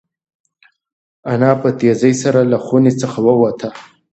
[1.31, 3.69] انا په تېزۍ سره له خونې څخه ووته.